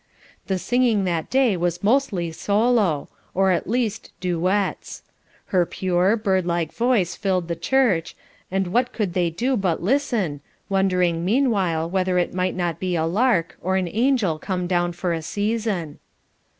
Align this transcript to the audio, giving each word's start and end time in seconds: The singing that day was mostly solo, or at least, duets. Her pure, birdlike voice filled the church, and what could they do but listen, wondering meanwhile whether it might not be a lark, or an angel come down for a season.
The 0.47 0.57
singing 0.57 1.03
that 1.03 1.29
day 1.29 1.55
was 1.55 1.83
mostly 1.83 2.31
solo, 2.31 3.07
or 3.35 3.51
at 3.51 3.69
least, 3.69 4.11
duets. 4.19 5.03
Her 5.53 5.63
pure, 5.63 6.15
birdlike 6.15 6.73
voice 6.73 7.15
filled 7.15 7.47
the 7.47 7.55
church, 7.55 8.15
and 8.49 8.65
what 8.73 8.93
could 8.93 9.13
they 9.13 9.29
do 9.29 9.55
but 9.55 9.83
listen, 9.83 10.41
wondering 10.69 11.23
meanwhile 11.23 11.87
whether 11.87 12.17
it 12.17 12.33
might 12.33 12.55
not 12.55 12.79
be 12.79 12.95
a 12.95 13.05
lark, 13.05 13.59
or 13.61 13.75
an 13.77 13.89
angel 13.89 14.39
come 14.39 14.65
down 14.65 14.93
for 14.93 15.13
a 15.13 15.21
season. 15.21 15.99